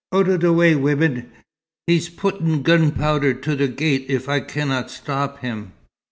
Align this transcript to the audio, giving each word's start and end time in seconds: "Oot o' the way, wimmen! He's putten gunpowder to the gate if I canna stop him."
"Oot 0.15 0.27
o' 0.29 0.37
the 0.37 0.51
way, 0.51 0.73
wimmen! 0.75 1.29
He's 1.85 2.09
putten 2.09 2.63
gunpowder 2.63 3.35
to 3.35 3.55
the 3.55 3.67
gate 3.67 4.07
if 4.09 4.27
I 4.27 4.39
canna 4.39 4.89
stop 4.89 5.41
him." 5.41 5.73